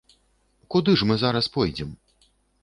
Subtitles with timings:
[0.75, 1.93] Куды ж мы зараз пойдзем?